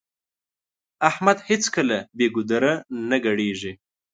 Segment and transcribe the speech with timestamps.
[1.09, 2.73] احمد هيڅکله بې ګودره
[3.09, 3.73] نه ګډېږي.